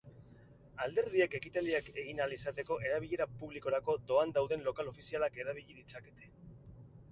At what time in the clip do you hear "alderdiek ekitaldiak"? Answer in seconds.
0.85-1.89